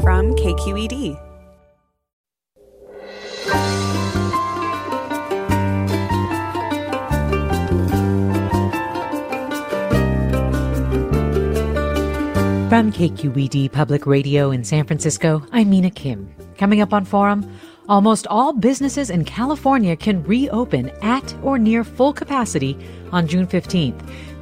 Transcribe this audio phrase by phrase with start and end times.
[0.00, 1.18] from KQED.
[12.68, 16.32] From KQED Public Radio in San Francisco, I'm Mina Kim.
[16.58, 17.50] Coming up on Forum,
[17.88, 22.78] almost all businesses in California can reopen at or near full capacity
[23.10, 23.98] on June 15th.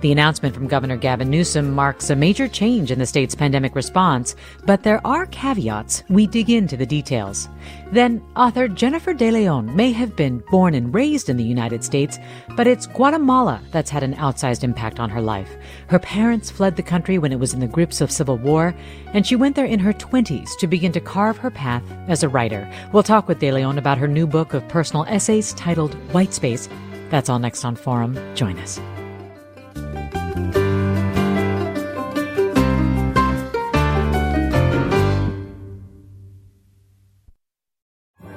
[0.07, 4.37] The announcement from Governor Gavin Newsom marks a major change in the state's pandemic response,
[4.65, 6.05] but there are caveats.
[6.09, 7.49] We dig into the details.
[7.91, 12.21] Then, author Jennifer De Leon may have been born and raised in the United States,
[12.55, 15.57] but it's Guatemala that's had an outsized impact on her life.
[15.89, 18.77] Her parents fled the country when it was in the grips of civil war,
[19.13, 22.29] and she went there in her 20s to begin to carve her path as a
[22.29, 22.73] writer.
[22.93, 26.69] We'll talk with De Leon about her new book of personal essays titled White Space.
[27.11, 28.17] That's all next on Forum.
[28.37, 28.79] Join us.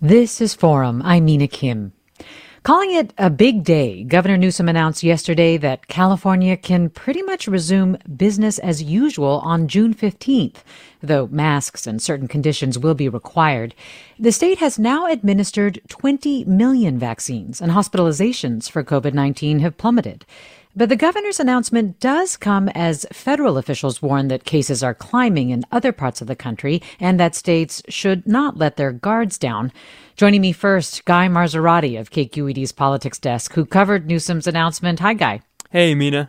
[0.00, 1.02] This is Forum.
[1.04, 1.92] I'm Mina Kim.
[2.64, 7.98] Calling it a big day, Governor Newsom announced yesterday that California can pretty much resume
[8.16, 10.64] business as usual on June 15th,
[11.00, 13.72] though masks and certain conditions will be required.
[14.18, 20.26] The state has now administered 20 million vaccines, and hospitalizations for COVID 19 have plummeted.
[20.76, 25.64] But the governor's announcement does come as federal officials warn that cases are climbing in
[25.70, 29.70] other parts of the country and that states should not let their guards down.
[30.16, 34.98] Joining me first, Guy Marzorati of KQED's politics desk, who covered Newsom's announcement.
[34.98, 35.42] Hi, Guy.
[35.70, 36.28] Hey, Mina.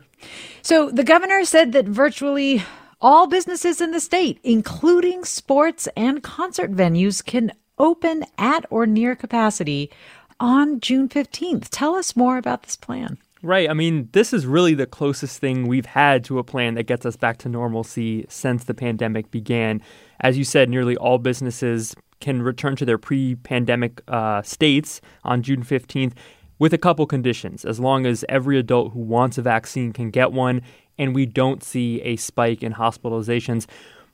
[0.62, 2.64] So the governor said that virtually
[3.02, 9.16] all businesses in the state, including sports and concert venues, can open at or near
[9.16, 9.92] capacity
[10.40, 11.68] on June 15th.
[11.72, 13.18] Tell us more about this plan.
[13.46, 13.70] Right.
[13.70, 17.06] I mean, this is really the closest thing we've had to a plan that gets
[17.06, 19.84] us back to normalcy since the pandemic began.
[20.20, 25.44] As you said, nearly all businesses can return to their pre pandemic uh, states on
[25.44, 26.14] June 15th
[26.58, 30.32] with a couple conditions, as long as every adult who wants a vaccine can get
[30.32, 30.64] one
[30.98, 33.68] and we don't see a spike in hospitalizations.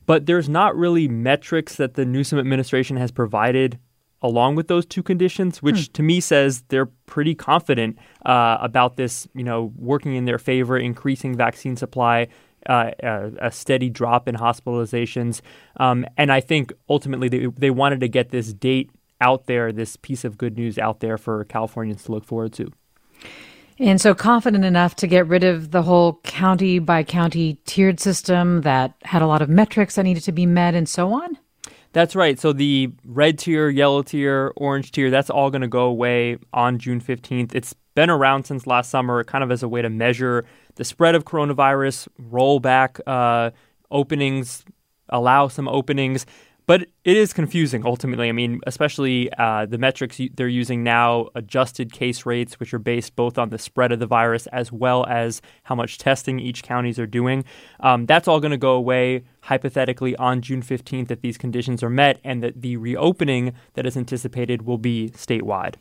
[0.06, 3.80] But there's not really metrics that the Newsom administration has provided
[4.22, 5.94] along with those two conditions, which hmm.
[5.94, 10.78] to me says they're pretty confident uh, about this, you know, working in their favor,
[10.78, 12.28] increasing vaccine supply,
[12.68, 15.42] uh, a, a, steady drop in hospitalizations.
[15.78, 19.96] Um, and I think ultimately they, they wanted to get this date out there, this
[19.96, 22.72] piece of good news out there for Californians to look forward to.
[23.80, 28.62] And so confident enough to get rid of the whole county by county tiered system
[28.62, 31.38] that had a lot of metrics that needed to be met and so on?
[31.94, 32.40] That's right.
[32.40, 36.80] So the red tier, yellow tier, orange tier, that's all going to go away on
[36.80, 37.54] June 15th.
[37.54, 40.46] It's been around since last summer, kind of as a way to measure
[40.76, 43.52] the spread of coronavirus, roll back uh,
[43.90, 44.64] openings,
[45.10, 46.26] allow some openings.
[46.72, 48.30] But it is confusing ultimately.
[48.30, 53.14] I mean, especially uh, the metrics they're using now, adjusted case rates, which are based
[53.18, 56.98] both on the spread of the virus as well as how much testing each counties
[56.98, 57.44] are doing.
[57.82, 61.90] Um, that's all going to go away hypothetically on June 15th if these conditions are
[61.90, 65.76] met, and that the reopening that is anticipated will be statewide.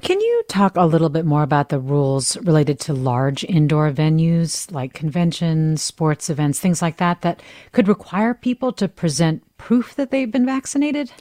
[0.00, 4.70] Can you talk a little bit more about the rules related to large indoor venues
[4.72, 10.10] like conventions, sports events, things like that, that could require people to present proof that
[10.10, 11.12] they've been vaccinated?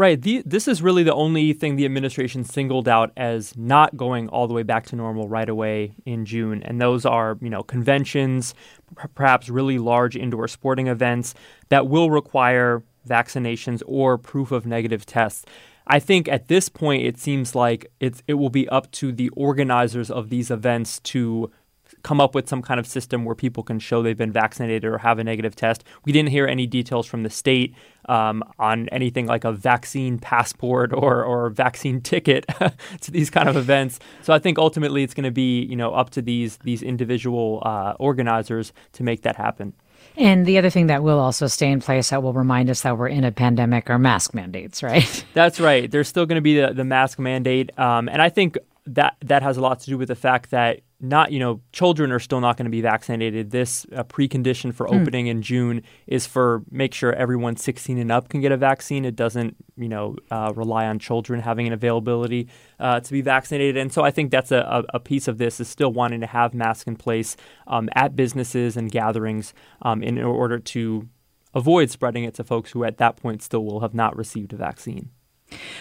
[0.00, 0.22] Right.
[0.22, 4.48] The, this is really the only thing the administration singled out as not going all
[4.48, 8.54] the way back to normal right away in June, and those are, you know, conventions,
[8.98, 11.34] p- perhaps really large indoor sporting events
[11.68, 15.44] that will require vaccinations or proof of negative tests.
[15.90, 19.28] I think at this point it seems like it's it will be up to the
[19.30, 21.50] organizers of these events to
[22.04, 24.98] come up with some kind of system where people can show they've been vaccinated or
[24.98, 25.82] have a negative test.
[26.04, 27.74] We didn't hear any details from the state
[28.08, 32.46] um, on anything like a vaccine passport or, or vaccine ticket
[33.00, 33.98] to these kind of events.
[34.22, 37.64] So I think ultimately it's going to be you know up to these these individual
[37.66, 39.74] uh, organizers to make that happen.
[40.16, 42.98] And the other thing that will also stay in place that will remind us that
[42.98, 45.24] we're in a pandemic are mask mandates, right?
[45.34, 45.90] That's right.
[45.90, 47.76] There's still going to be the, the mask mandate.
[47.78, 50.80] Um, and I think that that has a lot to do with the fact that
[51.00, 53.50] not you know children are still not going to be vaccinated.
[53.50, 55.00] This uh, precondition for mm.
[55.00, 59.04] opening in June is for make sure everyone 16 and up can get a vaccine.
[59.04, 62.48] It doesn't you know uh, rely on children having an availability
[62.78, 63.76] uh, to be vaccinated.
[63.76, 66.54] And so I think that's a, a, piece of this is still wanting to have
[66.54, 67.36] masks in place
[67.66, 71.08] um, at businesses and gatherings um, in order to
[71.54, 74.56] avoid spreading it to folks who at that point still will have not received a
[74.56, 75.10] vaccine.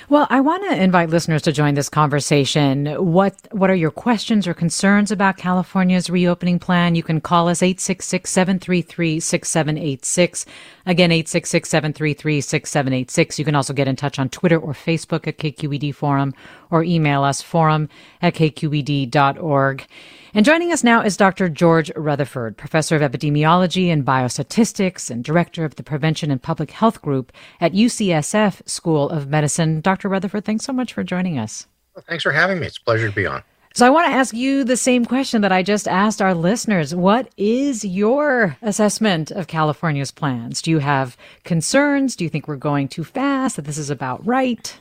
[0.09, 2.87] Well, I want to invite listeners to join this conversation.
[2.97, 6.95] What what are your questions or concerns about California's reopening plan?
[6.95, 10.45] You can call us 866-733-6786.
[10.85, 13.37] Again, 866-733-6786.
[13.37, 16.33] You can also get in touch on Twitter or Facebook at KQED Forum
[16.71, 17.89] or email us forum
[18.21, 19.87] at kqed.org.
[20.31, 21.49] And joining us now is Dr.
[21.49, 27.01] George Rutherford, professor of epidemiology and biostatistics and director of the Prevention and Public Health
[27.01, 29.81] Group at UCSF School of Medicine.
[29.81, 30.07] Dr.
[30.07, 31.65] Rutherford, thanks so much for joining us.
[31.95, 32.67] Well, thanks for having me.
[32.67, 33.41] It's a pleasure to be on.
[33.73, 36.93] So I want to ask you the same question that I just asked our listeners.
[36.93, 40.61] What is your assessment of California's plans?
[40.61, 42.15] Do you have concerns?
[42.15, 43.55] Do you think we're going too fast?
[43.55, 44.79] That this is about right?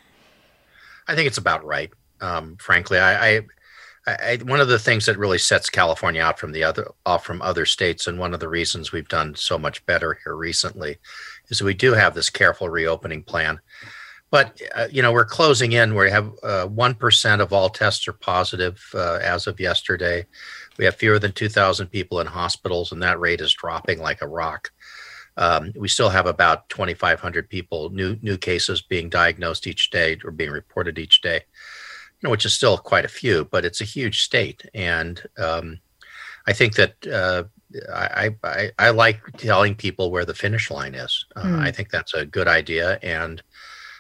[1.06, 1.90] I think it's about right.
[2.20, 3.40] Um, frankly, I, I
[4.08, 7.42] I, one of the things that really sets California out from the other off from
[7.42, 10.98] other states, and one of the reasons we've done so much better here recently,
[11.48, 13.60] is we do have this careful reopening plan.
[14.30, 15.94] But uh, you know, we're closing in.
[15.94, 20.26] We have uh, one uh, of all tests are positive uh, as of yesterday.
[20.78, 24.22] We have fewer than two thousand people in hospitals, and that rate is dropping like
[24.22, 24.70] a rock.
[25.38, 30.32] Um, we still have about 2,500 people new new cases being diagnosed each day or
[30.32, 31.44] being reported each day
[32.20, 34.68] you know, which is still quite a few, but it's a huge state.
[34.74, 35.78] And um,
[36.46, 37.44] I think that uh,
[37.94, 41.26] I, I, I like telling people where the finish line is.
[41.36, 41.60] Uh, mm.
[41.60, 43.42] I think that's a good idea, and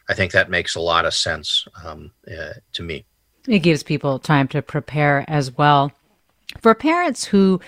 [0.08, 3.04] I think that makes a lot of sense um, uh, to me.
[3.46, 5.92] It gives people time to prepare as well.
[6.60, 7.60] For parents who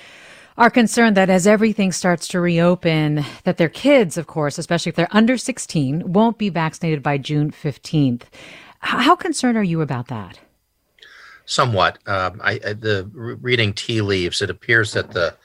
[0.57, 4.97] are concerned that as everything starts to reopen, that their kids, of course, especially if
[4.97, 8.23] they're under 16, won't be vaccinated by June 15th.
[8.81, 10.39] How concerned are you about that?
[11.45, 11.99] Somewhat.
[12.07, 15.37] Um, I, I, the reading tea leaves, it appears that the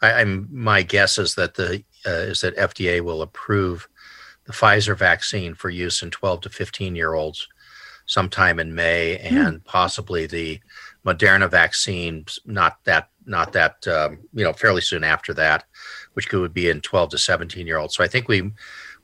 [0.00, 3.88] I, am my guess is that the uh, is that FDA will approve
[4.44, 7.48] the Pfizer vaccine for use in 12 to 15 year olds
[8.06, 9.36] sometime in May, hmm.
[9.36, 10.60] and possibly the
[11.04, 15.64] Moderna vaccine not that not that um, you know fairly soon after that,
[16.14, 17.96] which could be in 12 to 17 year olds.
[17.96, 18.52] So I think we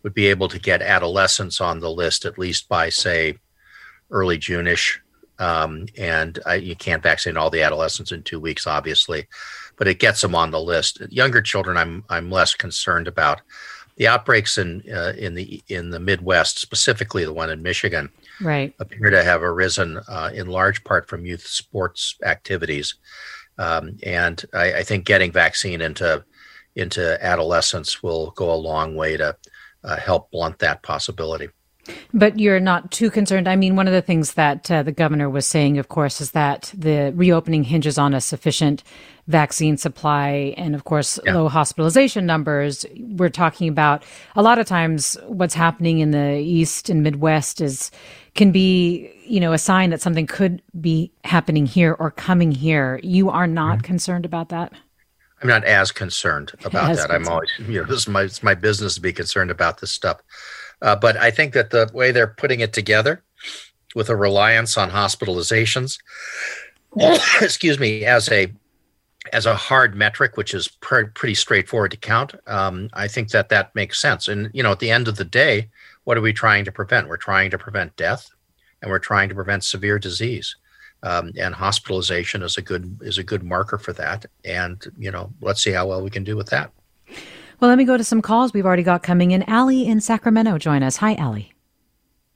[0.02, 3.38] would be able to get adolescents on the list at least by say
[4.10, 5.00] early June-ish.
[5.38, 9.26] Um, and I, you can't vaccinate all the adolescents in two weeks, obviously,
[9.76, 11.00] but it gets them on the list.
[11.10, 13.42] Younger children, I'm I'm less concerned about.
[13.96, 18.74] The outbreaks in uh, in the in the Midwest, specifically the one in Michigan, right,
[18.78, 22.94] appear to have arisen uh, in large part from youth sports activities,
[23.58, 26.24] um, and I, I, think getting vaccine into
[26.74, 29.36] into adolescents will go a long way to
[29.84, 31.48] uh, help blunt that possibility.
[32.12, 33.48] But you're not too concerned.
[33.48, 36.30] I mean, one of the things that uh, the governor was saying, of course, is
[36.32, 38.82] that the reopening hinges on a sufficient
[39.26, 41.34] vaccine supply and, of course, yeah.
[41.34, 42.84] low hospitalization numbers.
[42.98, 44.02] We're talking about
[44.36, 47.90] a lot of times what's happening in the East and Midwest is
[48.34, 53.00] can be, you know, a sign that something could be happening here or coming here.
[53.02, 53.86] You are not mm-hmm.
[53.86, 54.72] concerned about that?
[55.40, 57.10] I'm not as concerned about as that.
[57.10, 57.26] Concerned.
[57.26, 59.90] I'm always, you know, this is my, it's my business to be concerned about this
[59.90, 60.20] stuff.
[60.82, 63.22] Uh, but I think that the way they're putting it together
[63.94, 65.98] with a reliance on hospitalizations,
[67.40, 68.52] excuse me, as a
[69.32, 73.48] as a hard metric, which is pr- pretty straightforward to count, um, I think that
[73.48, 74.28] that makes sense.
[74.28, 75.70] And you know, at the end of the day,
[76.04, 77.08] what are we trying to prevent?
[77.08, 78.30] We're trying to prevent death,
[78.82, 80.56] and we're trying to prevent severe disease.
[81.02, 84.26] Um, and hospitalization is a good is a good marker for that.
[84.44, 86.70] And you know, let's see how well we can do with that.
[87.60, 89.42] Well, let me go to some calls we've already got coming in.
[89.44, 90.96] Allie in Sacramento, join us.
[90.98, 91.52] Hi, Allie.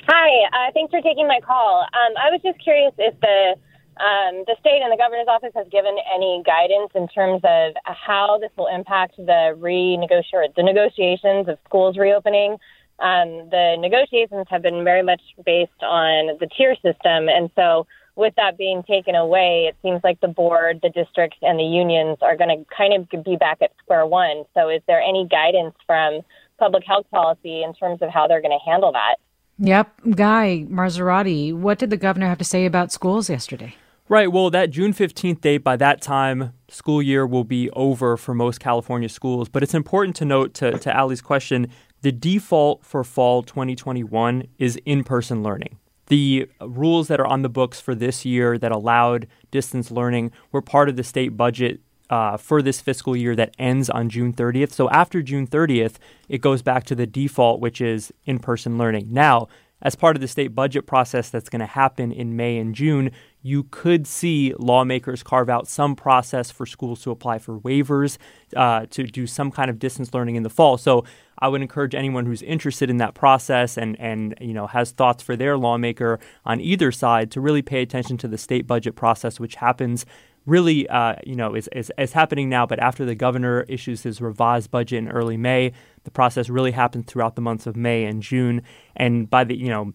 [0.06, 1.80] Hi, uh, thanks for taking my call.
[1.82, 3.56] Um, I was just curious if the
[3.98, 8.38] um, the state and the governor's office has given any guidance in terms of how
[8.40, 12.58] this will impact the renegotiate the negotiations of schools reopening.
[13.00, 17.86] Um, the negotiations have been very much based on the tier system, and so
[18.18, 22.18] with that being taken away, it seems like the board, the districts, and the unions
[22.20, 24.44] are going to kind of be back at square one.
[24.54, 26.22] So, is there any guidance from
[26.58, 29.16] public health policy in terms of how they're going to handle that?
[29.60, 30.00] Yep.
[30.16, 33.76] Guy Marzorati, what did the governor have to say about schools yesterday?
[34.08, 34.32] Right.
[34.32, 38.58] Well, that June 15th date, by that time, school year will be over for most
[38.58, 39.48] California schools.
[39.48, 41.68] But it's important to note, to, to Allie's question,
[42.00, 45.78] the default for fall 2021 is in person learning.
[46.08, 50.62] The rules that are on the books for this year that allowed distance learning were
[50.62, 54.72] part of the state budget uh, for this fiscal year that ends on June 30th.
[54.72, 55.96] So after June 30th,
[56.28, 59.08] it goes back to the default, which is in person learning.
[59.10, 59.48] Now,
[59.82, 63.10] as part of the state budget process that's going to happen in May and June,
[63.48, 68.18] you could see lawmakers carve out some process for schools to apply for waivers
[68.54, 70.76] uh, to do some kind of distance learning in the fall.
[70.76, 71.04] So
[71.38, 75.22] I would encourage anyone who's interested in that process and and you know has thoughts
[75.22, 79.40] for their lawmaker on either side to really pay attention to the state budget process,
[79.40, 80.04] which happens
[80.46, 82.64] really, uh, you know, is, is, is, happening now.
[82.64, 85.72] But after the governor issues his revised budget in early May,
[86.04, 88.62] the process really happens throughout the months of May and June.
[88.96, 89.92] And by the, you know,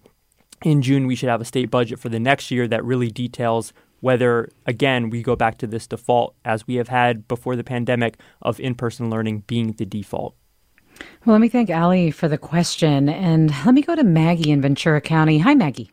[0.63, 3.74] in June, we should have a state budget for the next year that really details
[4.00, 8.20] whether, again, we go back to this default as we have had before the pandemic
[8.41, 10.36] of in person learning being the default.
[11.25, 13.08] Well, let me thank Allie for the question.
[13.08, 15.39] And let me go to Maggie in Ventura County.
[15.39, 15.91] Hi, Maggie.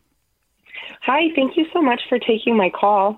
[1.03, 3.17] Hi, thank you so much for taking my call.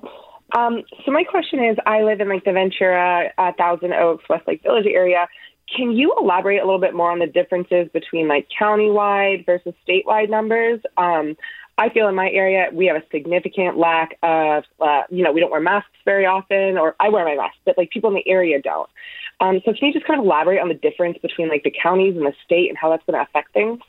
[0.55, 4.62] Um, so my question is, I live in like the Ventura, uh, Thousand Oaks, Westlake
[4.62, 5.27] Village area.
[5.75, 10.29] Can you elaborate a little bit more on the differences between like countywide versus statewide
[10.29, 10.82] numbers?
[10.98, 11.36] Um,
[11.77, 15.39] I feel in my area we have a significant lack of, uh, you know, we
[15.39, 18.27] don't wear masks very often, or I wear my mask, but like people in the
[18.27, 18.89] area don't.
[19.39, 22.15] Um, so can you just kind of elaborate on the difference between like the counties
[22.15, 23.79] and the state and how that's going to affect things?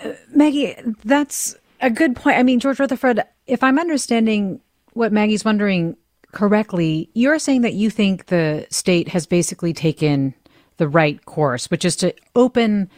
[0.00, 2.38] Uh, Maggie, that's a good point.
[2.38, 4.60] I mean, George Rutherford, if I'm understanding
[4.94, 5.96] what Maggie's wondering
[6.32, 10.34] correctly, you're saying that you think the state has basically taken
[10.78, 12.90] the right course, which is to open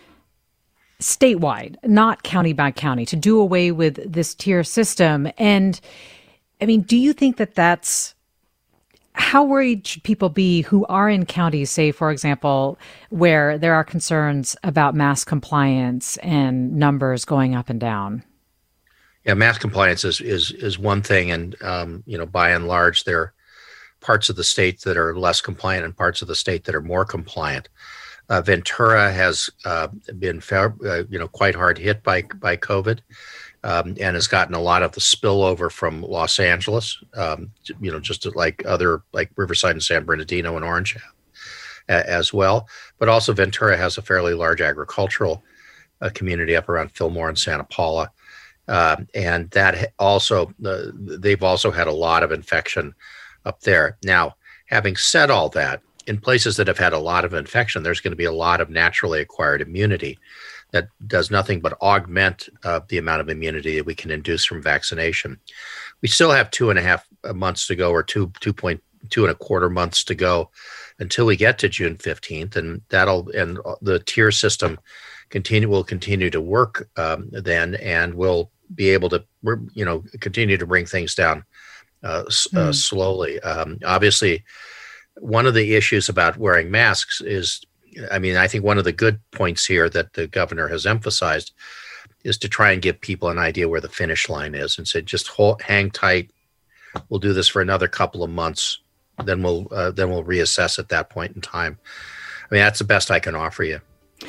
[1.01, 5.29] statewide, not county by county, to do away with this tier system.
[5.37, 5.81] And
[6.61, 8.15] I mean, do you think that that's
[9.15, 13.85] how worried should people be who are in counties, say, for example, where there are
[13.85, 18.23] concerns about mask compliance and numbers going up and down?
[19.25, 23.05] Yeah, mass compliance is is is one thing, and um, you know, by and large,
[23.05, 23.35] there are
[24.01, 26.83] parts of the state that are less compliant and parts of the state that are
[26.83, 27.69] more compliant.
[28.29, 29.89] Uh, Ventura has uh,
[30.19, 30.71] been, uh,
[31.09, 33.01] you know, quite hard hit by by COVID,
[33.65, 37.03] um, and has gotten a lot of the spillover from Los Angeles.
[37.15, 40.97] Um, you know, just like other like Riverside and San Bernardino and Orange
[41.89, 42.69] as well.
[42.99, 45.43] But also Ventura has a fairly large agricultural
[46.01, 48.11] uh, community up around Fillmore and Santa Paula.
[48.69, 52.95] Uh, and that also uh, they've also had a lot of infection
[53.45, 53.99] up there.
[54.05, 58.01] Now, having said all that, in places that have had a lot of infection, there's
[58.01, 60.19] going to be a lot of naturally acquired immunity
[60.73, 64.63] that does nothing but augment uh, the amount of immunity that we can induce from
[64.63, 65.39] vaccination.
[66.01, 68.83] We still have two and a half uh, months to go, or two two point
[69.09, 70.51] two and a quarter months to go,
[70.99, 74.79] until we get to June fifteenth, and that'll and the tier system
[75.29, 79.25] continue will continue to work um, then, and we'll be able to
[79.75, 81.45] you know continue to bring things down
[82.03, 82.75] uh, mm.
[82.75, 83.41] slowly.
[83.41, 84.45] Um, obviously,
[85.19, 87.61] one of the issues about wearing masks is,
[88.11, 91.53] I mean, I think one of the good points here that the governor has emphasized
[92.25, 95.03] is to try and give people an idea where the finish line is, and say
[95.03, 96.31] just hold, hang tight.
[97.09, 98.81] We'll do this for another couple of months,
[99.25, 101.79] then we'll uh, then we'll reassess at that point in time.
[102.51, 103.81] I mean, that's the best I can offer you.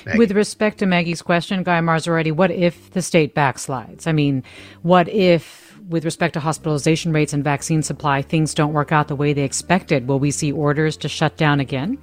[0.06, 0.18] Maggie.
[0.18, 4.08] With respect to Maggie's question, Guy Marzorati, what if the state backslides?
[4.08, 4.44] I mean,
[4.84, 9.15] what if, with respect to hospitalization rates and vaccine supply, things don't work out the
[9.15, 10.07] way they expected?
[10.07, 12.00] Will we see orders to shut down again?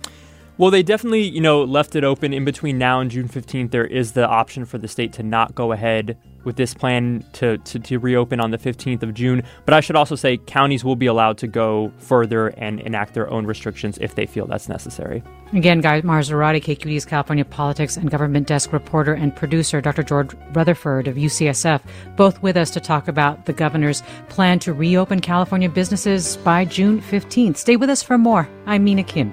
[0.58, 3.70] Well, they definitely, you know, left it open in between now and June 15th.
[3.70, 7.58] There is the option for the state to not go ahead with this plan to,
[7.58, 9.42] to, to, reopen on the 15th of June.
[9.64, 13.28] But I should also say counties will be allowed to go further and enact their
[13.30, 15.22] own restrictions if they feel that's necessary.
[15.52, 20.02] Again, Guy Marzorati, KQED's California politics and government desk reporter and producer, Dr.
[20.02, 21.80] George Rutherford of UCSF,
[22.16, 27.00] both with us to talk about the governor's plan to reopen California businesses by June
[27.00, 27.56] 15th.
[27.56, 28.48] Stay with us for more.
[28.66, 29.32] I'm Mina Kim.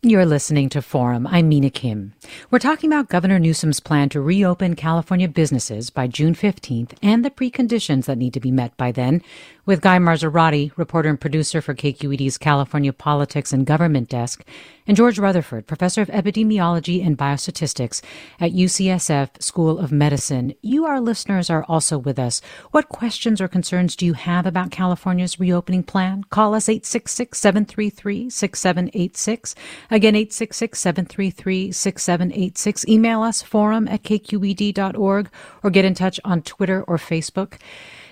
[0.00, 1.26] You're listening to Forum.
[1.26, 2.14] I'm Mina Kim.
[2.52, 7.32] We're talking about Governor Newsom's plan to reopen California businesses by June 15th and the
[7.32, 9.22] preconditions that need to be met by then
[9.66, 14.44] with Guy Marzorati, reporter and producer for KQED's California Politics and Government Desk,
[14.88, 18.00] and George Rutherford, professor of epidemiology and biostatistics
[18.40, 20.54] at UCSF School of Medicine.
[20.62, 22.40] You, our listeners, are also with us.
[22.70, 26.24] What questions or concerns do you have about California's reopening plan?
[26.30, 29.54] Call us 866 733 6786.
[29.90, 32.88] Again, 866 733 6786.
[32.88, 35.30] Email us forum at kqed.org
[35.62, 37.58] or get in touch on Twitter or Facebook.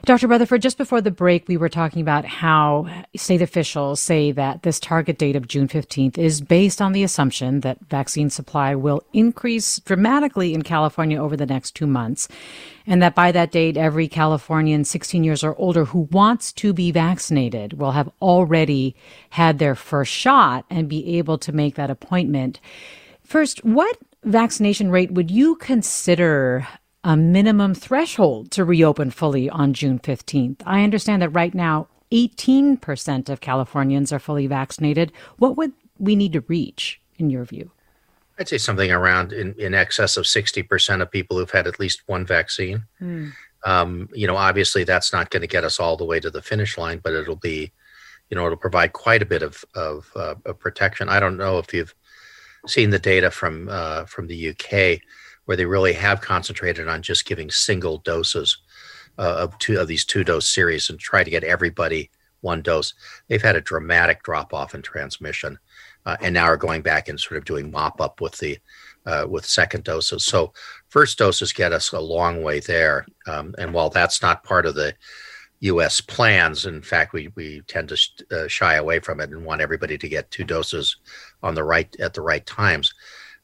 [0.07, 0.29] Dr.
[0.29, 2.87] Rutherford, just before the break, we were talking about how
[3.17, 7.59] state officials say that this target date of June 15th is based on the assumption
[7.63, 12.29] that vaccine supply will increase dramatically in California over the next two months.
[12.87, 16.93] And that by that date, every Californian 16 years or older who wants to be
[16.93, 18.95] vaccinated will have already
[19.31, 22.61] had their first shot and be able to make that appointment.
[23.25, 26.69] First, what vaccination rate would you consider
[27.07, 30.61] a minimum threshold to reopen fully on June 15th.
[30.67, 35.13] I understand that right now, 18% of Californians are fully vaccinated.
[35.39, 37.71] What would we need to reach, in your view?
[38.41, 42.03] I'd say something around in, in excess of 60% of people who've had at least
[42.07, 42.83] one vaccine.
[42.99, 43.29] Hmm.
[43.65, 46.43] Um, you know, obviously that's not going to get us all the way to the
[46.43, 47.71] finish line, but it'll be,
[48.31, 51.09] you know, it'll provide quite a bit of, of, uh, of protection.
[51.09, 51.95] I don't know if you've
[52.67, 55.01] seen the data from, uh, from the UK
[55.47, 58.59] where they really have concentrated on just giving single doses
[59.19, 62.11] uh, of two of these two dose series and try to get everybody
[62.43, 62.95] one dose.
[63.29, 65.59] They've had a dramatic drop off in transmission,
[66.05, 68.59] uh, and now are going back and sort of doing mop up with the
[69.07, 70.25] uh, with second doses.
[70.25, 70.53] So
[70.89, 74.75] first doses get us a long way there, um, and while that's not part of
[74.75, 74.95] the
[75.61, 76.01] U.S.
[76.01, 79.63] plans, in fact, we we tend to sh- uh, shy away from it and want
[79.63, 80.97] everybody to get two doses
[81.43, 82.93] on the right at the right times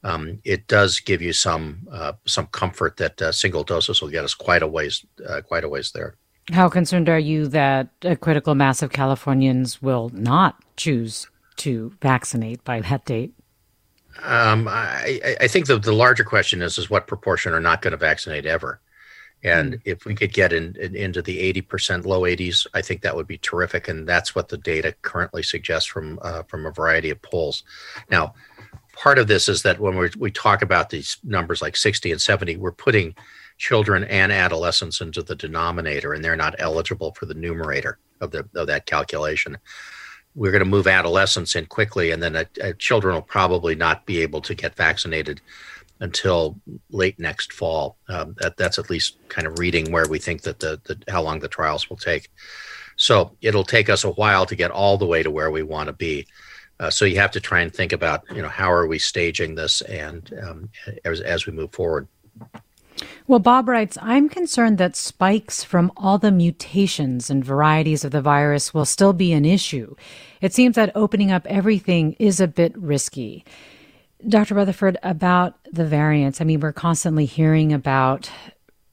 [0.05, 4.25] um, it does give you some uh, some comfort that uh, single doses will get
[4.25, 6.17] us quite a ways uh, quite a ways there.
[6.51, 12.65] How concerned are you that a critical mass of Californians will not choose to vaccinate
[12.65, 13.33] by that date?
[14.25, 17.93] Um, I, I, think the, the larger question is is what proportion are not going
[17.93, 18.81] to vaccinate ever,
[19.43, 19.81] and mm.
[19.85, 23.15] if we could get in, in, into the eighty percent, low eighties, I think that
[23.15, 27.11] would be terrific, and that's what the data currently suggests from uh, from a variety
[27.11, 27.63] of polls.
[28.11, 28.35] Now,
[28.93, 32.21] part of this is that when we we talk about these numbers like 60 and
[32.21, 33.15] 70, we're putting
[33.59, 38.49] children and adolescents into the denominator, and they're not eligible for the numerator of the
[38.55, 39.59] of that calculation.
[40.35, 44.07] We're going to move adolescents in quickly, and then uh, uh, children will probably not
[44.07, 45.41] be able to get vaccinated
[46.01, 46.59] until
[46.91, 47.97] late next fall.
[48.09, 51.23] Um, that, that's at least kind of reading where we think that the, the how
[51.23, 52.31] long the trials will take.
[52.97, 55.89] So it'll take us a while to get all the way to where we want
[55.89, 56.27] to be.
[56.81, 59.55] Uh, so you have to try and think about, you know, how are we staging
[59.55, 60.69] this and um,
[61.05, 62.09] as, as we move forward.
[63.27, 68.21] Well, Bob writes, I'm concerned that spikes from all the mutations and varieties of the
[68.21, 69.95] virus will still be an issue.
[70.41, 73.45] It seems that opening up everything is a bit risky.
[74.29, 74.55] Dr.
[74.55, 78.31] Rutherford, about the variants, I mean, we're constantly hearing about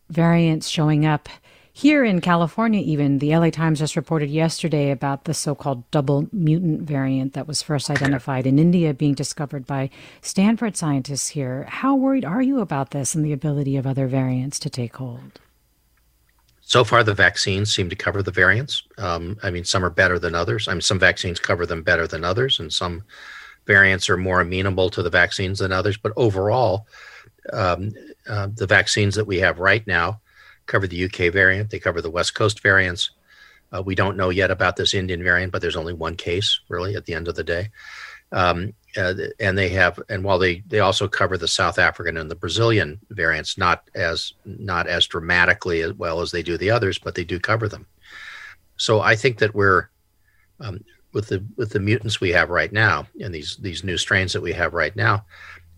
[0.09, 1.29] variants showing up
[1.73, 6.27] here in California, even, the LA Times just reported yesterday about the so called double
[6.31, 9.89] mutant variant that was first identified in India being discovered by
[10.21, 11.65] Stanford scientists here.
[11.69, 15.39] How worried are you about this and the ability of other variants to take hold?
[16.61, 18.83] So far, the vaccines seem to cover the variants.
[18.97, 20.67] Um, I mean, some are better than others.
[20.67, 23.03] I mean, some vaccines cover them better than others, and some
[23.65, 25.97] variants are more amenable to the vaccines than others.
[25.97, 26.87] But overall,
[27.53, 27.91] um,
[28.27, 30.21] uh, the vaccines that we have right now
[30.69, 31.69] cover the UK variant.
[31.69, 33.11] They cover the West Coast variants.
[33.71, 36.95] Uh, we don't know yet about this Indian variant, but there's only one case really
[36.95, 37.69] at the end of the day.
[38.31, 42.29] Um, uh, and they have, and while they they also cover the South African and
[42.29, 46.97] the Brazilian variants, not as not as dramatically as well as they do the others,
[46.97, 47.85] but they do cover them.
[48.77, 49.89] So I think that we're
[50.59, 54.33] um, with the with the mutants we have right now and these these new strains
[54.33, 55.25] that we have right now.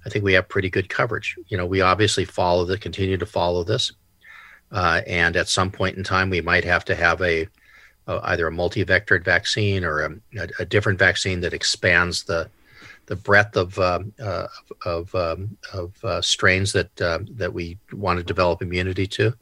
[0.06, 1.36] I think we have pretty good coverage.
[1.48, 3.92] You know, we obviously follow the continue to follow this.
[4.72, 7.48] Uh, and at some point in time, we might have to have a,
[8.08, 12.50] a either a multi-vectored vaccine or a, a, different vaccine that expands the
[13.08, 14.48] the breadth of um, uh,
[14.86, 19.34] of um, of uh, strains that uh, that we want to develop immunity to.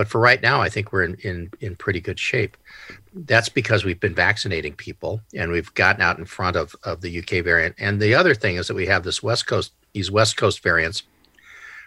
[0.00, 2.56] But for right now, I think we're in, in, in pretty good shape.
[3.12, 7.18] That's because we've been vaccinating people and we've gotten out in front of, of the
[7.18, 7.74] UK variant.
[7.78, 11.02] And the other thing is that we have this West Coast, these West Coast variants,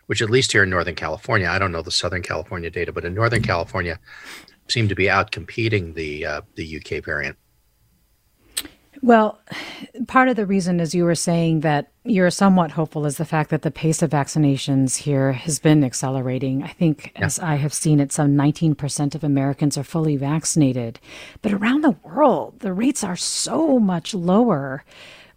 [0.08, 3.06] which at least here in Northern California, I don't know the Southern California data, but
[3.06, 4.00] in Northern California,
[4.68, 7.38] seem to be out competing the uh, the UK variant.
[9.04, 9.38] Well,
[10.08, 13.50] part of the reason, as you were saying, that you're somewhat hopeful is the fact
[13.50, 16.64] that the pace of vaccinations here has been accelerating.
[16.64, 17.26] I think, yeah.
[17.26, 21.02] as I have seen it, some 19% of Americans are fully vaccinated.
[21.42, 24.86] But around the world, the rates are so much lower.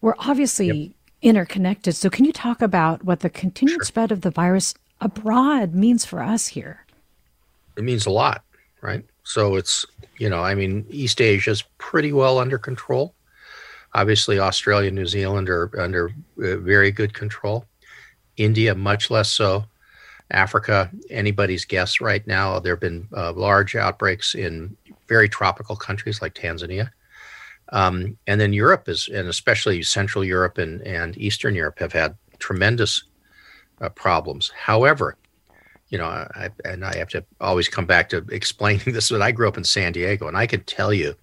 [0.01, 0.96] We're obviously yep.
[1.27, 1.95] Interconnected.
[1.97, 3.85] So, can you talk about what the continued sure.
[3.85, 6.87] spread of the virus abroad means for us here?
[7.77, 8.43] It means a lot,
[8.81, 9.05] right?
[9.25, 9.85] So, it's,
[10.19, 13.15] you know, I mean, East Asia is pretty well under control
[13.97, 16.11] Obviously, Australia, and New Zealand are under
[16.43, 17.65] uh, very good control.
[18.37, 19.65] India, much less so.
[20.31, 22.59] Africa, anybody's guess right now.
[22.59, 24.77] There have been uh, large outbreaks in
[25.09, 26.91] very tropical countries like Tanzania.
[27.71, 32.17] Um, and then Europe is, and especially Central Europe and, and Eastern Europe, have had
[32.39, 33.05] tremendous
[33.81, 34.53] uh, problems.
[34.57, 35.17] However,
[35.89, 39.33] you know, I, and I have to always come back to explaining this, but I
[39.33, 41.15] grew up in San Diego, and I can tell you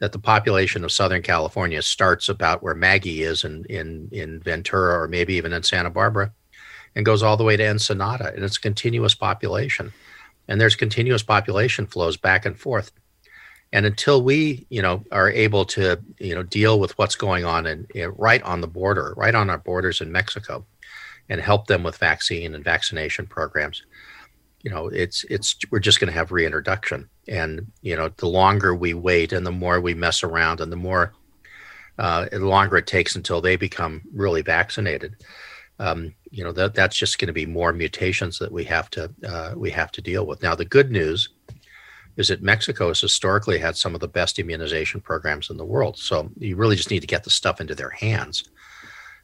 [0.00, 5.02] that the population of Southern California starts about where Maggie is in, in, in Ventura
[5.02, 6.32] or maybe even in Santa Barbara
[6.94, 8.32] and goes all the way to Ensenada.
[8.34, 9.92] And it's continuous population.
[10.46, 12.92] And there's continuous population flows back and forth.
[13.72, 17.66] And until we, you know, are able to, you know, deal with what's going on
[17.66, 20.64] in right on the border, right on our borders in Mexico,
[21.28, 23.84] and help them with vaccine and vaccination programs,
[24.62, 27.08] you know, it's it's we're just going to have reintroduction.
[27.28, 30.76] And you know the longer we wait and the more we mess around and the
[30.76, 31.12] more
[31.98, 35.16] uh, the longer it takes until they become really vaccinated
[35.78, 39.12] um, you know that that's just going to be more mutations that we have to
[39.26, 40.42] uh, we have to deal with.
[40.42, 41.28] Now the good news
[42.18, 45.96] is that Mexico has historically had some of the best immunization programs in the world
[45.96, 48.44] so you really just need to get the stuff into their hands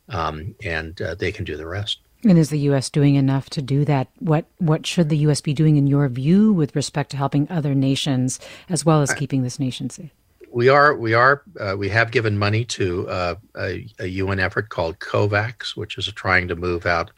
[0.09, 2.89] um, and uh, they can do the rest and is the U.S.
[2.91, 4.09] doing enough to do that?
[4.19, 5.41] What what should the U.S.
[5.41, 9.43] be doing, in your view, with respect to helping other nations as well as keeping
[9.43, 10.11] this nation safe?
[10.51, 14.69] We are we are uh, we have given money to uh, a, a, UN effort
[14.69, 17.11] called COVAX, which is trying to move out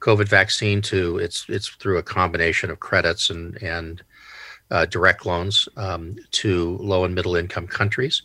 [0.00, 4.02] COVID vaccine to it's it's through a combination of credits and and
[4.70, 8.22] uh, direct loans um, to low and middle income countries.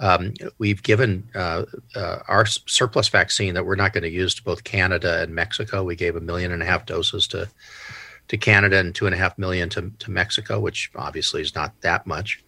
[0.00, 1.64] Um, we've given uh,
[1.96, 5.82] uh, our surplus vaccine that we're not going to use to both Canada and Mexico.
[5.82, 7.48] We gave a million and a half doses to
[8.28, 11.72] to Canada and two and a half million to, to Mexico, which obviously is not
[11.80, 12.44] that much,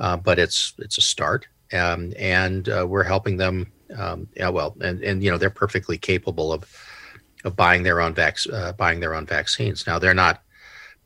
[0.00, 1.46] uh, but it's it's a start.
[1.72, 3.70] Um, and uh, we're helping them.
[3.96, 6.66] Um, yeah, well, and and you know they're perfectly capable of
[7.44, 9.86] of buying their own vac- uh, buying their own vaccines.
[9.86, 10.42] Now they're not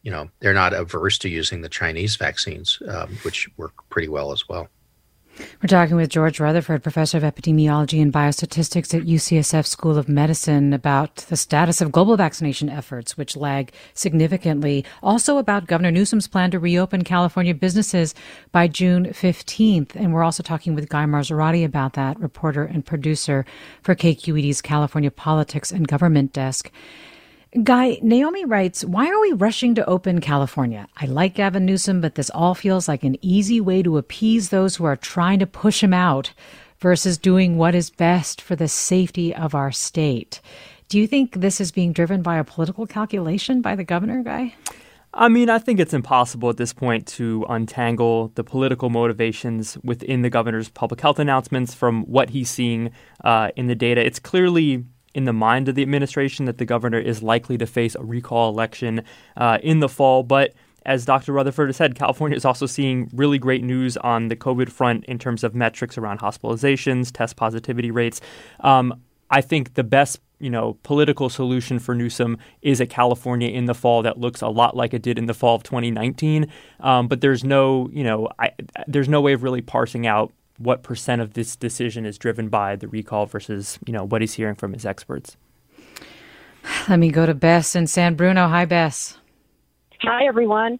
[0.02, 4.32] you know they're not averse to using the Chinese vaccines, um, which work pretty well
[4.32, 4.68] as well.
[5.38, 10.74] We're talking with George Rutherford, professor of epidemiology and biostatistics at UCSF School of Medicine,
[10.74, 14.84] about the status of global vaccination efforts, which lag significantly.
[15.02, 18.14] Also about Governor Newsom's plan to reopen California businesses
[18.50, 19.94] by June 15th.
[19.94, 23.46] And we're also talking with Guy Marzorati about that, reporter and producer
[23.82, 26.70] for KQED's California Politics and Government Desk.
[27.62, 30.88] Guy, Naomi writes, Why are we rushing to open California?
[30.96, 34.76] I like Gavin Newsom, but this all feels like an easy way to appease those
[34.76, 36.32] who are trying to push him out
[36.78, 40.40] versus doing what is best for the safety of our state.
[40.88, 44.54] Do you think this is being driven by a political calculation by the governor, Guy?
[45.12, 50.22] I mean, I think it's impossible at this point to untangle the political motivations within
[50.22, 54.02] the governor's public health announcements from what he's seeing uh, in the data.
[54.02, 57.94] It's clearly in the mind of the administration that the governor is likely to face
[57.94, 59.02] a recall election
[59.36, 60.22] uh, in the fall.
[60.22, 61.32] But as Dr.
[61.32, 65.18] Rutherford has said, California is also seeing really great news on the COVID front in
[65.18, 68.20] terms of metrics around hospitalizations, test positivity rates.
[68.60, 73.66] Um, I think the best you know political solution for Newsom is a California in
[73.66, 76.50] the fall that looks a lot like it did in the fall of 2019.
[76.80, 78.50] Um, but there's no you know I,
[78.86, 82.76] there's no way of really parsing out what percent of this decision is driven by
[82.76, 85.36] the recall versus you know what he's hearing from his experts.
[86.88, 88.48] Let me go to Bess in San Bruno.
[88.48, 89.18] Hi, Bess.
[90.02, 90.78] Hi, everyone.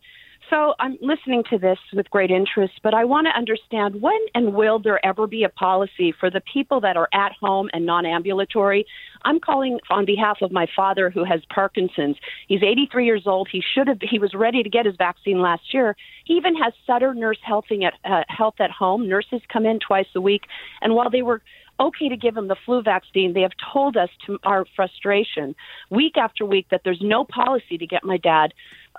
[0.52, 4.52] So I'm listening to this with great interest, but I want to understand when and
[4.52, 8.04] will there ever be a policy for the people that are at home and non
[8.04, 8.84] ambulatory?
[9.24, 12.16] I'm calling on behalf of my father who has Parkinson's.
[12.48, 13.48] He's 83 years old.
[13.50, 15.96] He should have, he was ready to get his vaccine last year.
[16.26, 19.08] He even has Sutter Nurse Helping at uh, Health at Home.
[19.08, 20.42] Nurses come in twice a week.
[20.82, 21.40] And while they were
[21.80, 23.32] okay to give him the flu vaccine.
[23.32, 25.54] They have told us to our frustration
[25.90, 28.52] week after week that there's no policy to get my dad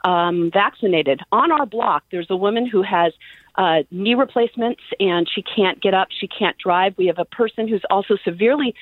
[0.03, 1.21] um, vaccinated.
[1.31, 3.13] On our block, there's a woman who has
[3.55, 6.95] uh, knee replacements and she can't get up, she can't drive.
[6.97, 8.75] We have a person who's also severely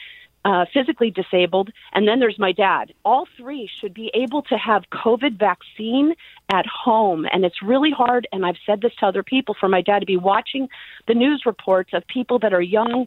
[0.44, 2.94] uh, physically disabled, and then there's my dad.
[3.06, 6.16] All three should be able to have COVID vaccine
[6.50, 8.28] at home, and it's really hard.
[8.32, 10.68] And I've said this to other people for my dad to be watching
[11.08, 13.06] the news reports of people that are young,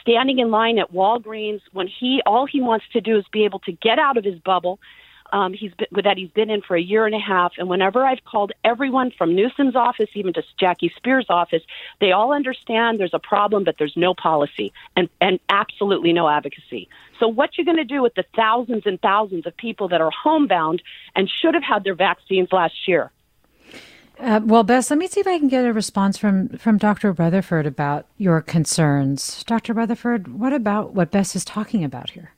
[0.00, 3.60] standing in line at Walgreens when he all he wants to do is be able
[3.60, 4.80] to get out of his bubble
[5.34, 7.54] um, he's been, that he's been in for a year and a half.
[7.58, 11.62] And whenever I've called everyone from Newsom's office, even to Jackie Speier's office,
[12.00, 16.88] they all understand there's a problem, but there's no policy and, and absolutely no advocacy.
[17.18, 20.12] So what you're going to do with the thousands and thousands of people that are
[20.12, 20.82] homebound
[21.16, 23.10] and should have had their vaccines last year?
[24.20, 27.10] Uh, well, Bess, let me see if I can get a response from, from Dr.
[27.10, 29.42] Rutherford about your concerns.
[29.42, 29.72] Dr.
[29.72, 32.33] Rutherford, what about what Bess is talking about here?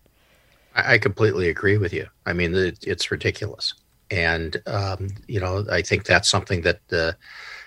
[0.76, 2.06] I completely agree with you.
[2.26, 3.74] I mean, it's ridiculous.
[4.10, 7.16] And, um, you know, I think that's something that the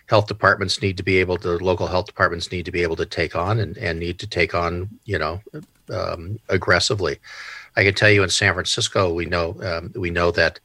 [0.06, 3.06] health departments need to be able to, local health departments need to be able to
[3.06, 5.41] take on and, and need to take on, you know,
[5.91, 7.17] um, aggressively.
[7.76, 10.60] I can tell you in San Francisco, we know, um, we know that,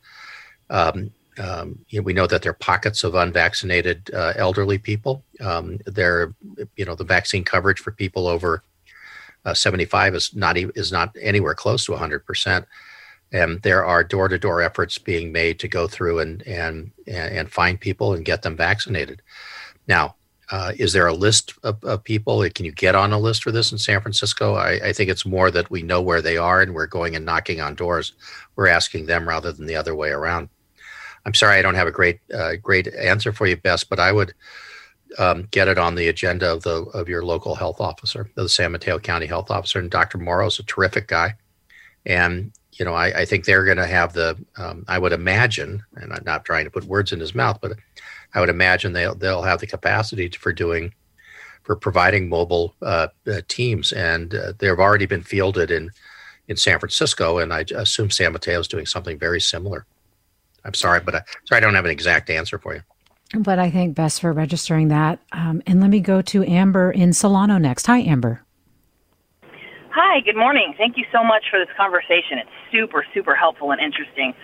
[0.70, 5.24] um, um, you know, we know that there are pockets of unvaccinated uh, elderly people.
[5.40, 6.34] Um, there,
[6.76, 8.62] you know, the vaccine coverage for people over
[9.44, 12.66] uh, 75 is not is not anywhere close to 100 percent.
[13.32, 18.14] And there are door-to-door efforts being made to go through and and and find people
[18.14, 19.22] and get them vaccinated.
[19.88, 20.14] Now,
[20.50, 22.48] uh, is there a list of, of, people?
[22.50, 24.54] Can you get on a list for this in San Francisco?
[24.54, 27.24] I, I, think it's more that we know where they are and we're going and
[27.24, 28.12] knocking on doors.
[28.54, 30.50] We're asking them rather than the other way around.
[31.24, 34.12] I'm sorry I don't have a great uh, great answer for you, Bess, but I
[34.12, 34.34] would
[35.18, 38.72] um, get it on the agenda of the of your local health officer, the San
[38.72, 39.78] Mateo County health officer.
[39.78, 40.18] And Dr.
[40.18, 41.34] Morrow is a terrific guy,
[42.06, 44.36] and you know I, I think they're going to have the.
[44.56, 47.72] Um, I would imagine, and I'm not trying to put words in his mouth, but
[48.34, 50.92] I would imagine they'll they'll have the capacity to, for doing
[51.62, 55.90] for providing mobile uh, uh, teams, and uh, they've already been fielded in
[56.48, 59.86] in San Francisco, and I assume San Mateo is doing something very similar.
[60.64, 62.82] I'm sorry, but I, sorry I don't have an exact answer for you.
[63.36, 65.18] But I think Bess for registering that.
[65.32, 67.86] Um, and let me go to Amber in Solano next.
[67.86, 68.42] Hi, Amber.
[69.94, 70.74] Hi, good morning.
[70.76, 72.38] Thank you so much for this conversation.
[72.38, 74.34] It's super, super helpful and interesting.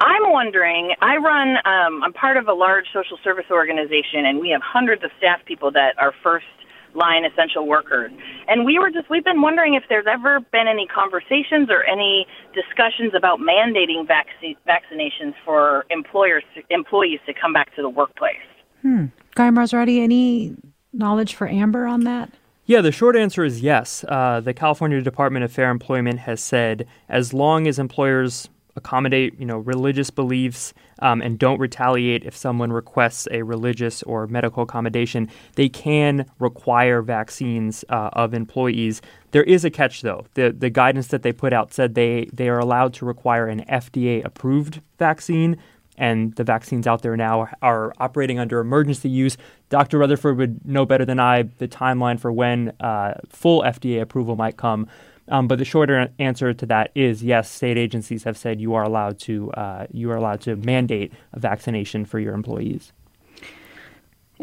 [0.00, 4.50] I'm wondering, I run, um, I'm part of a large social service organization, and we
[4.50, 6.46] have hundreds of staff people that are first
[6.94, 8.10] line essential workers.
[8.48, 12.26] And we were just, we've been wondering if there's ever been any conversations or any
[12.54, 14.26] discussions about mandating vac-
[14.66, 18.36] vaccinations for employers, employees to come back to the workplace.
[18.82, 19.06] Hmm.
[19.34, 20.56] Guy Marzorati, any
[20.92, 22.30] knowledge for Amber on that?
[22.66, 24.04] Yeah, the short answer is yes.
[24.06, 28.48] Uh, the California Department of Fair Employment has said as long as employers
[28.80, 34.26] accommodate, you know, religious beliefs um, and don't retaliate if someone requests a religious or
[34.26, 35.28] medical accommodation.
[35.54, 39.00] They can require vaccines uh, of employees.
[39.30, 40.26] There is a catch, though.
[40.34, 43.64] The the guidance that they put out said they they are allowed to require an
[43.66, 45.56] FDA approved vaccine.
[45.98, 49.36] And the vaccines out there now are operating under emergency use.
[49.68, 49.98] Dr.
[49.98, 54.56] Rutherford would know better than I the timeline for when uh, full FDA approval might
[54.56, 54.88] come.
[55.30, 57.50] Um, but the shorter answer to that is yes.
[57.50, 61.38] State agencies have said you are allowed to uh, you are allowed to mandate a
[61.38, 62.92] vaccination for your employees.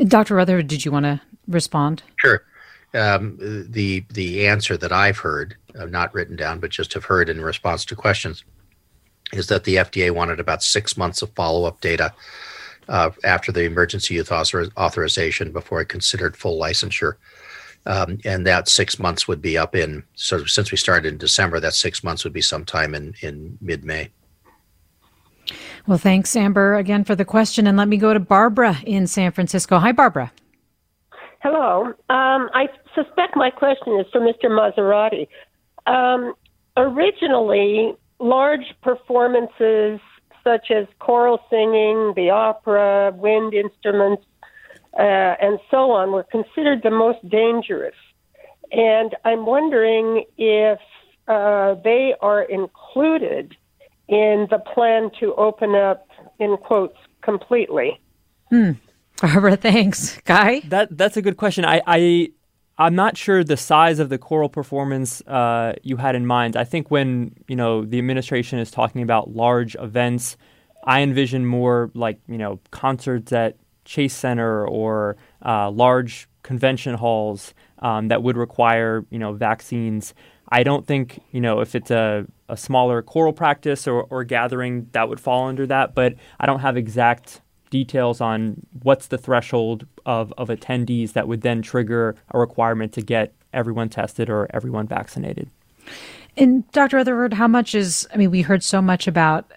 [0.06, 0.36] Dr.
[0.36, 2.04] Rutherford, did you want to respond?
[2.17, 2.43] Sure.
[2.93, 3.38] Um,
[3.69, 7.41] the the answer that I've heard, uh, not written down, but just have heard in
[7.41, 8.45] response to questions,
[9.34, 12.13] is that the FDA wanted about six months of follow up data
[12.88, 17.15] uh, after the emergency use author- authorization before it considered full licensure.
[17.88, 21.60] Um, and that six months would be up in so since we started in December,
[21.62, 24.10] that six months would be sometime in in mid May.
[25.88, 29.32] Well, thanks, Amber, again for the question, and let me go to Barbara in San
[29.32, 29.80] Francisco.
[29.80, 30.34] Hi, Barbara.
[31.41, 31.86] Hello.
[32.10, 34.45] Um, I suspect my question is for Mr.
[34.50, 35.28] Maserati.
[35.86, 36.34] Um,
[36.76, 40.02] originally, large performances
[40.43, 44.23] such as choral singing, the opera, wind instruments,
[44.97, 47.95] uh, and so on were considered the most dangerous.
[48.71, 50.79] And I'm wondering if
[51.27, 53.55] uh, they are included
[54.07, 56.07] in the plan to open up,
[56.39, 57.99] in quotes, completely.
[58.49, 58.71] Hmm.
[59.21, 60.19] Barbara, thanks.
[60.25, 60.62] Guy?
[60.62, 61.65] That that's a good question.
[61.65, 62.31] I, I
[62.77, 66.55] I'm not sure the size of the choral performance uh, you had in mind.
[66.55, 70.38] I think when you know the administration is talking about large events,
[70.83, 73.57] I envision more like you know concerts at
[73.88, 80.13] Chase Center or uh, large convention halls um, that would require you know vaccines.
[80.50, 84.88] I don't think you know if it's a, a smaller choral practice or, or gathering
[84.91, 89.86] that would fall under that, but I don't have exact details on what's the threshold
[90.06, 94.88] of, of attendees that would then trigger a requirement to get everyone tested or everyone
[94.88, 95.50] vaccinated.
[96.38, 96.97] And Dr.
[96.97, 99.52] Rutherford, how much is, I mean, we heard so much about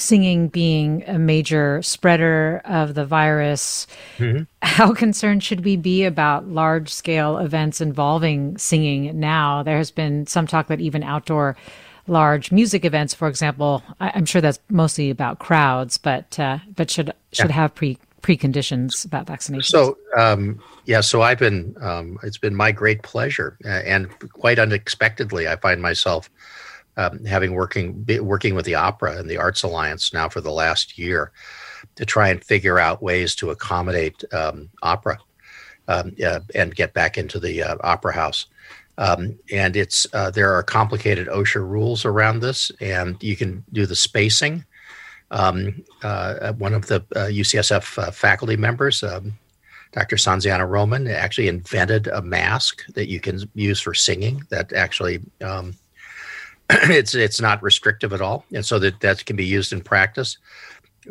[0.00, 3.86] singing being a major spreader of the virus.
[4.18, 4.44] Mm-hmm.
[4.62, 9.62] How concerned should we be about large scale events involving singing now?
[9.62, 11.56] There has been some talk that even outdoor
[12.06, 16.90] large music events, for example, I, am sure that's mostly about crowds, but uh, but
[16.90, 17.54] should should yeah.
[17.54, 19.70] have pre preconditions about vaccination.
[19.70, 24.58] So um, yeah, so I've been um, it's been my great pleasure, uh, and quite
[24.58, 26.28] unexpectedly, I find myself
[27.00, 30.98] um, having working working with the opera and the Arts Alliance now for the last
[30.98, 31.32] year
[31.96, 35.18] to try and figure out ways to accommodate um, opera
[35.88, 38.46] um, uh, and get back into the uh, opera house.
[38.98, 43.86] Um, and it's uh, there are complicated OSHA rules around this, and you can do
[43.86, 44.64] the spacing.
[45.30, 49.38] Um, uh, one of the UCSF uh, faculty members, um,
[49.92, 50.16] Dr.
[50.16, 55.76] Sanziana Roman, actually invented a mask that you can use for singing that actually um,
[56.88, 60.38] it's it's not restrictive at all, and so that that can be used in practice.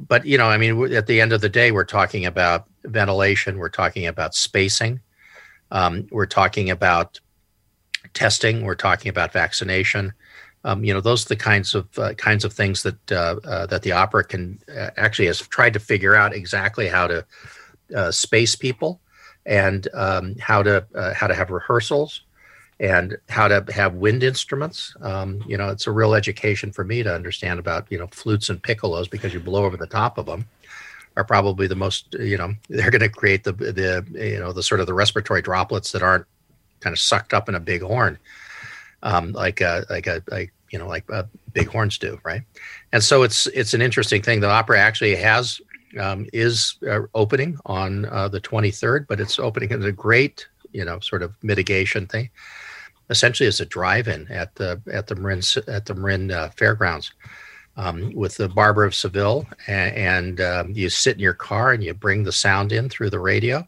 [0.08, 3.58] But you know, I mean, at the end of the day, we're talking about ventilation,
[3.58, 5.02] we're talking about spacing,
[5.72, 7.20] um, we're talking about
[8.14, 10.14] testing, we're talking about vaccination.
[10.64, 13.66] Um, you know, those are the kinds of uh, kinds of things that uh, uh,
[13.66, 17.26] that the opera can uh, actually has tried to figure out exactly how to
[17.96, 19.02] uh, space people
[19.46, 22.22] and um, how to uh, how to have rehearsals
[22.80, 24.96] and how to have wind instruments.
[25.02, 28.50] Um, you know, it's a real education for me to understand about you know flutes
[28.50, 30.46] and piccolos because you blow over the top of them
[31.18, 34.64] are probably the most you know they're going to create the the you know the
[34.64, 36.26] sort of the respiratory droplets that aren't
[36.80, 38.18] kind of sucked up in a big horn
[39.04, 42.44] um, like a like a like you know like uh, big horns do right?
[42.92, 44.40] And so it's it's an interesting thing.
[44.40, 45.62] The opera actually has
[46.00, 50.86] um, is uh, opening on uh, the 23rd but it's opening as a great you
[50.86, 52.30] know sort of mitigation thing
[53.10, 57.12] essentially as a drive-in at the at the Marin at the Marin uh, Fairgrounds
[57.78, 61.84] um, with the Barber of Seville, and, and um, you sit in your car and
[61.84, 63.68] you bring the sound in through the radio.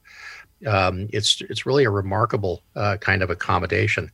[0.67, 4.11] Um, it's it's really a remarkable uh, kind of accommodation,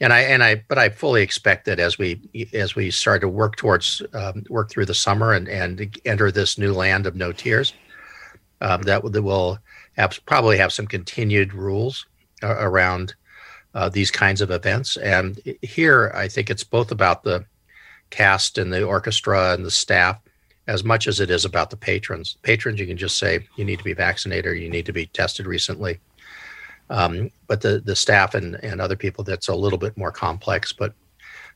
[0.00, 2.22] and I and I but I fully expect that as we
[2.54, 6.56] as we start to work towards um, work through the summer and and enter this
[6.56, 7.74] new land of no tiers,
[8.60, 9.58] um, that, that will
[9.96, 12.06] have, probably have some continued rules
[12.42, 13.14] uh, around
[13.74, 14.96] uh, these kinds of events.
[14.96, 17.44] And here, I think it's both about the
[18.10, 20.18] cast and the orchestra and the staff
[20.66, 22.36] as much as it is about the patrons.
[22.42, 25.06] Patrons, you can just say you need to be vaccinated or you need to be
[25.06, 25.98] tested recently.
[26.90, 30.72] Um, but the the staff and, and other people, that's a little bit more complex.
[30.72, 30.92] But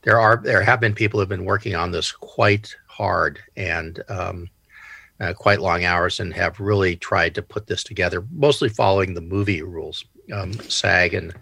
[0.02, 4.02] there are there have been people who have been working on this quite hard and
[4.08, 4.48] um,
[5.20, 9.20] uh, quite long hours and have really tried to put this together, mostly following the
[9.20, 10.04] movie rules.
[10.32, 11.34] Um, SAG and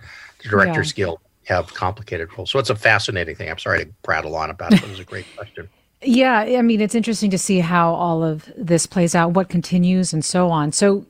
[0.43, 1.05] Directors yeah.
[1.05, 3.51] Guild have complicated roles So it's a fascinating thing.
[3.51, 4.83] I'm sorry to prattle on about it.
[4.83, 5.69] It was a great question.
[6.05, 10.13] Yeah, I mean, it's interesting to see how all of this plays out, what continues,
[10.13, 10.73] and so on.
[10.73, 11.07] So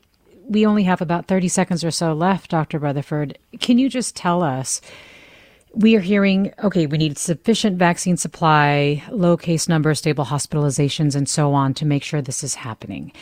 [0.47, 2.79] we only have about 30 seconds or so left, Dr.
[2.79, 3.39] Rutherford.
[3.59, 4.83] Can you just tell us?
[5.75, 11.27] We are hearing, okay, we need sufficient vaccine supply, low case number, stable hospitalizations, and
[11.27, 13.13] so on to make sure this is happening.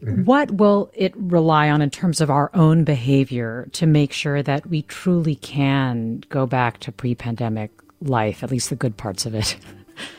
[0.00, 4.66] What will it rely on in terms of our own behavior to make sure that
[4.66, 9.34] we truly can go back to pre pandemic life, at least the good parts of
[9.34, 9.56] it?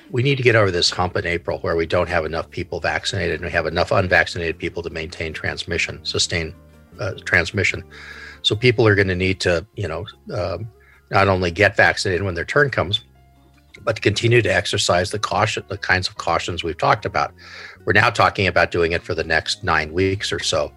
[0.09, 2.79] We need to get over this hump in April where we don't have enough people
[2.79, 6.55] vaccinated and we have enough unvaccinated people to maintain transmission, sustain
[6.99, 7.83] uh, transmission.
[8.41, 10.69] So people are going to need to, you know, um,
[11.11, 13.03] not only get vaccinated when their turn comes,
[13.81, 17.33] but to continue to exercise the caution, the kinds of cautions we've talked about.
[17.87, 20.73] We're now talking about doing it for the next nine weeks or so,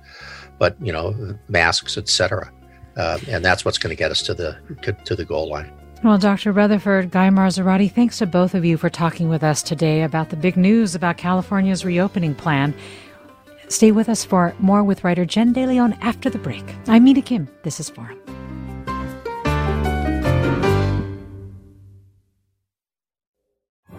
[0.60, 2.52] but you know, masks, etc.
[2.96, 4.56] Uh, and that's what's going to get us to the
[5.04, 5.72] to the goal line.
[6.04, 6.52] Well, Dr.
[6.52, 10.36] Rutherford, Guy Marzorati, thanks to both of you for talking with us today about the
[10.36, 12.76] big news about California's reopening plan.
[13.66, 16.64] Stay with us for more with writer Jen DeLeon after the break.
[16.86, 17.48] I'm Mina Kim.
[17.64, 18.20] This is Forum.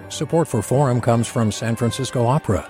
[0.07, 2.69] Support for Forum comes from San Francisco Opera.